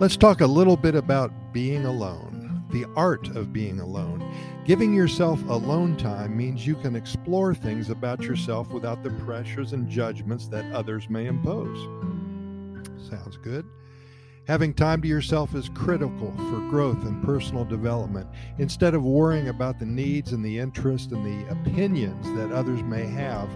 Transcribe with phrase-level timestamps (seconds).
[0.00, 4.32] Let's talk a little bit about being alone, the art of being alone.
[4.64, 9.90] Giving yourself alone time means you can explore things about yourself without the pressures and
[9.90, 11.76] judgments that others may impose.
[13.10, 13.66] Sounds good.
[14.46, 18.28] Having time to yourself is critical for growth and personal development.
[18.58, 23.04] Instead of worrying about the needs and the interests and the opinions that others may
[23.04, 23.50] have,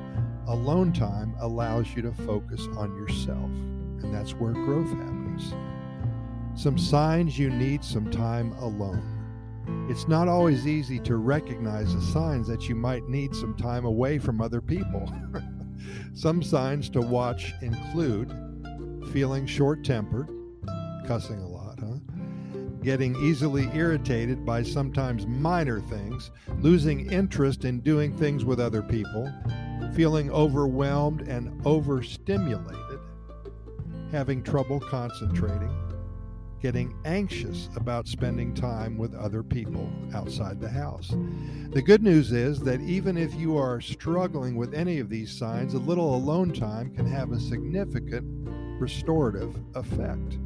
[0.49, 3.51] alone time allows you to focus on yourself.
[4.03, 5.55] And that's where growth happens.
[6.55, 9.87] Some signs you need some time alone.
[9.89, 14.19] It's not always easy to recognize the signs that you might need some time away
[14.19, 15.11] from other people.
[16.15, 18.33] some signs to watch include
[19.13, 20.31] feeling short tempered,
[21.07, 21.97] cussing a lot, huh?
[22.83, 29.33] Getting easily irritated by sometimes minor things, losing interest in doing things with other people,
[29.95, 33.01] feeling overwhelmed and overstimulated,
[34.11, 35.71] having trouble concentrating,
[36.63, 41.13] getting anxious about spending time with other people outside the house.
[41.73, 45.75] The good news is that even if you are struggling with any of these signs,
[45.75, 48.25] a little alone time can have a significant
[48.81, 50.39] restorative effect.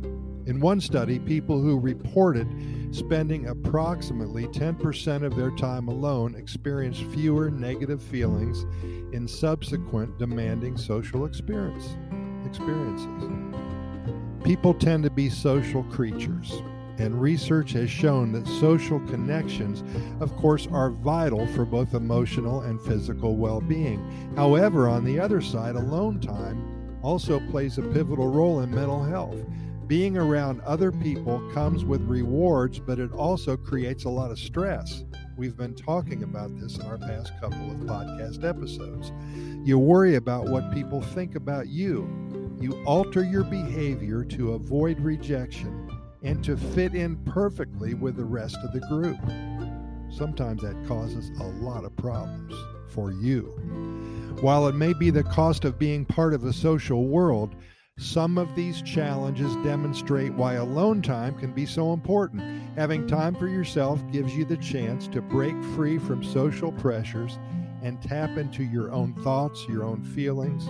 [0.47, 2.49] In one study, people who reported
[2.93, 8.65] spending approximately 10% of their time alone experienced fewer negative feelings
[9.13, 11.97] in subsequent demanding social experience,
[12.47, 13.66] experiences.
[14.47, 16.63] People tend to be social creatures,
[16.99, 19.83] and research has shown that social connections,
[20.21, 23.99] of course, are vital for both emotional and physical well being.
[24.37, 29.37] However, on the other side, alone time also plays a pivotal role in mental health.
[29.89, 35.03] Being around other people comes with rewards, but it also creates a lot of stress.
[35.37, 39.11] We've been talking about this in our past couple of podcast episodes.
[39.65, 42.27] You worry about what people think about you
[42.61, 45.91] you alter your behavior to avoid rejection
[46.23, 49.19] and to fit in perfectly with the rest of the group.
[50.11, 52.55] Sometimes that causes a lot of problems
[52.89, 53.45] for you.
[54.41, 57.55] While it may be the cost of being part of a social world,
[57.99, 62.43] some of these challenges demonstrate why alone time can be so important.
[62.77, 67.39] Having time for yourself gives you the chance to break free from social pressures
[67.83, 70.69] and tap into your own thoughts, your own feelings,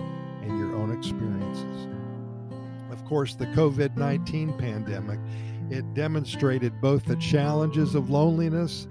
[0.55, 1.87] your own experiences.
[2.91, 5.19] Of course, the COVID 19 pandemic,
[5.69, 8.87] it demonstrated both the challenges of loneliness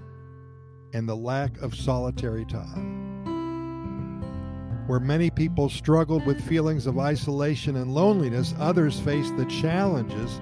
[0.93, 3.07] and the lack of solitary time.
[4.87, 10.39] Where many people struggled with feelings of isolation and loneliness, others faced the challenges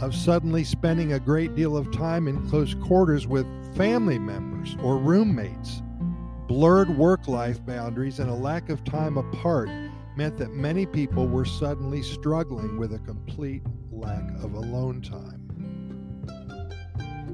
[0.00, 3.46] of suddenly spending a great deal of time in close quarters with
[3.76, 5.82] family members or roommates.
[6.48, 9.68] Blurred work life boundaries and a lack of time apart
[10.20, 15.40] meant that many people were suddenly struggling with a complete lack of alone time.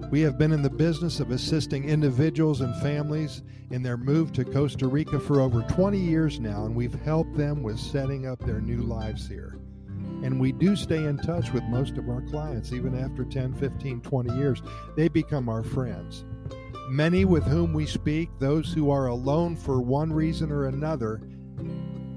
[0.08, 3.42] We have been in the business of assisting individuals and families
[3.72, 7.64] in their move to Costa Rica for over 20 years now, and we've helped them
[7.64, 9.58] with setting up their new lives here.
[10.22, 14.00] And we do stay in touch with most of our clients, even after 10, 15,
[14.00, 14.62] 20 years.
[14.96, 16.24] They become our friends.
[16.88, 21.20] Many with whom we speak, those who are alone for one reason or another,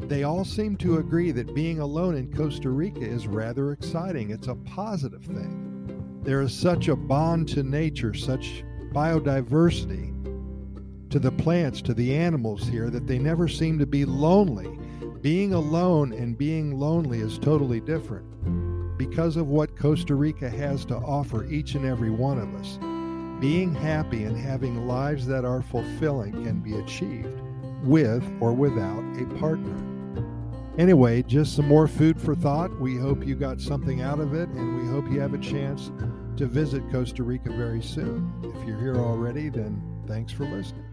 [0.10, 4.32] they all seem to agree that being alone in Costa Rica is rather exciting.
[4.32, 6.22] It's a positive thing.
[6.24, 10.16] There is such a bond to nature, such biodiversity
[11.12, 14.80] to the plants, to the animals here, that they never seem to be lonely.
[15.22, 18.26] Being alone and being lonely is totally different
[18.98, 22.78] because of what Costa Rica has to offer each and every one of us.
[23.40, 27.40] Being happy and having lives that are fulfilling can be achieved
[27.84, 29.89] with or without a partner.
[30.80, 32.72] Anyway, just some more food for thought.
[32.80, 35.92] We hope you got something out of it, and we hope you have a chance
[36.38, 38.32] to visit Costa Rica very soon.
[38.42, 40.89] If you're here already, then thanks for listening.